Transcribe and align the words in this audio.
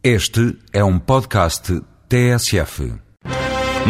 Este 0.00 0.56
é 0.72 0.84
um 0.84 0.96
podcast 0.96 1.82
TSF. 2.08 2.94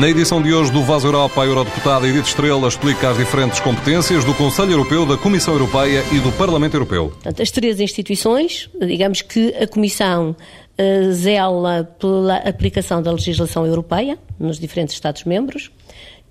Na 0.01 0.09
edição 0.09 0.41
de 0.41 0.55
hoje 0.55 0.73
do 0.73 0.83
Voz 0.83 1.05
Europa, 1.05 1.43
a 1.43 1.45
eurodeputada 1.45 2.09
Edith 2.09 2.29
Estrela 2.29 2.67
explica 2.67 3.11
as 3.11 3.19
diferentes 3.19 3.61
competências 3.61 4.25
do 4.25 4.33
Conselho 4.33 4.73
Europeu, 4.73 5.05
da 5.05 5.19
Comissão 5.19 5.53
Europeia 5.53 6.03
e 6.11 6.19
do 6.19 6.33
Parlamento 6.33 6.73
Europeu. 6.73 7.11
Portanto, 7.11 7.43
as 7.43 7.51
três 7.51 7.79
instituições, 7.79 8.71
digamos 8.81 9.21
que 9.21 9.55
a 9.55 9.67
Comissão 9.67 10.31
uh, 10.35 11.13
zela 11.13 11.85
pela 12.01 12.37
aplicação 12.37 13.03
da 13.03 13.13
legislação 13.13 13.67
europeia 13.67 14.19
nos 14.41 14.59
diferentes 14.59 14.95
Estados-membros, 14.95 15.71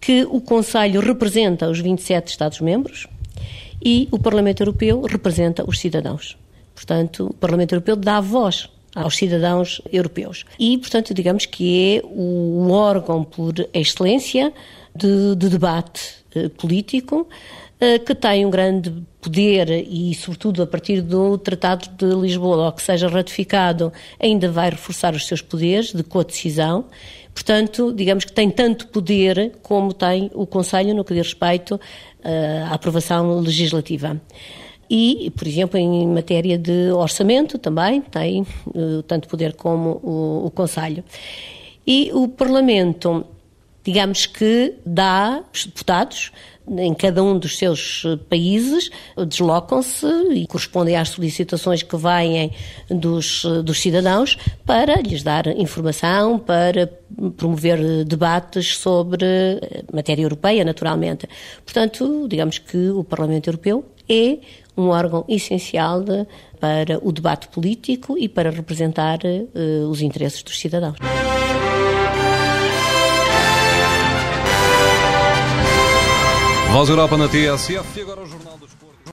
que 0.02 0.26
o 0.26 0.42
Conselho 0.42 1.02
representa 1.02 1.70
os 1.70 1.80
27 1.80 2.32
Estados-membros 2.32 3.06
e 3.86 4.08
o 4.10 4.18
Parlamento 4.18 4.62
Europeu 4.62 5.02
representa 5.04 5.64
os 5.70 5.78
cidadãos. 5.78 6.36
Portanto, 6.74 7.28
o 7.28 7.34
Parlamento 7.36 7.74
Europeu 7.74 7.96
dá 7.96 8.20
voz 8.20 8.68
aos 9.02 9.16
cidadãos 9.16 9.82
europeus. 9.92 10.46
E, 10.60 10.78
portanto, 10.78 11.14
digamos 11.14 11.46
que 11.46 11.98
é 11.98 12.06
o 12.06 12.70
órgão 12.72 13.24
por 13.24 13.54
excelência 13.74 14.52
de, 14.96 15.36
de 15.36 15.50
debate 15.50 16.02
eh, 16.34 16.50
político 16.50 17.28
eh, 17.80 18.00
que 18.00 18.16
tem 18.16 18.46
um 18.46 18.50
grande 18.50 18.92
poder 19.22 19.70
e, 19.70 20.16
sobretudo, 20.16 20.64
a 20.64 20.68
partir 20.68 21.02
do 21.02 21.38
Tratado 21.38 21.90
de 21.96 22.16
Lisboa, 22.16 22.66
ao 22.66 22.72
que 22.72 22.82
seja 22.82 23.08
ratificado, 23.08 23.94
ainda 24.20 24.50
vai 24.50 24.72
reforçar 24.72 25.14
os 25.14 25.28
seus 25.28 25.42
poderes 25.42 25.94
de 25.94 26.04
co-decisão. 26.04 26.86
Portanto, 27.34 27.94
digamos 27.94 28.26
que 28.26 28.32
tem 28.32 28.50
tanto 28.50 28.88
poder 28.88 29.54
como 29.62 29.94
tem 29.94 30.32
o 30.34 30.48
Conselho 30.48 30.96
no 30.96 31.04
que 31.04 31.14
diz 31.14 31.28
respeito 31.28 31.80
eh, 32.24 32.66
à 32.68 32.74
aprovação 32.74 33.40
legislativa. 33.40 34.20
E, 34.90 35.32
por 35.36 35.48
exemplo, 35.48 35.78
em 35.78 36.08
matéria 36.08 36.58
de 36.58 36.92
orçamento 36.92 37.58
também 37.58 38.02
tem 38.02 38.42
uh, 38.42 39.04
tanto 39.04 39.28
poder 39.28 39.54
como 39.54 40.00
o, 40.04 40.46
o 40.46 40.52
Conselho. 40.52 41.04
E 41.86 42.12
o 42.14 42.28
Parlamento, 42.28 43.26
digamos 43.84 44.26
que 44.26 44.76
dá 44.86 45.44
os 45.54 45.66
deputados 45.66 46.32
em 46.78 46.94
cada 46.94 47.24
um 47.24 47.40
dos 47.40 47.58
seus 47.58 48.04
países, 48.30 48.90
deslocam-se 49.28 50.06
e 50.34 50.46
correspondem 50.46 50.98
às 50.98 51.10
solicitações 51.10 51.82
que 51.82 51.96
vêm 51.96 52.52
dos, 52.90 53.44
dos 53.64 53.80
cidadãos 53.80 54.38
para 54.66 55.02
lhes 55.02 55.24
dar 55.24 55.48
informação, 55.48 56.38
para 56.38 56.92
promover 57.38 58.04
debates 58.04 58.78
sobre 58.78 59.26
matéria 59.94 60.24
europeia, 60.24 60.66
naturalmente. 60.66 61.28
Portanto, 61.64 62.28
digamos 62.30 62.58
que 62.58 62.90
o 62.90 63.04
Parlamento 63.04 63.48
Europeu 63.48 63.86
é 64.10 64.40
um 64.78 64.90
órgão 64.90 65.26
essencial 65.28 66.04
para 66.60 67.00
o 67.02 67.12
debate 67.12 67.48
político 67.48 68.18
e 68.18 68.30
para 68.30 68.52
representar 68.52 69.20
uh, 69.24 69.90
os 69.90 70.02
interesses 70.02 70.44
dos 70.44 70.60
cidadãos. 70.60 70.98
Voz 76.72 76.90
Europa 76.90 77.18
na 77.18 77.28
TSF 77.28 77.98
e 77.98 78.02
agora 78.02 78.22
o 78.22 78.26
jornal. 78.26 78.58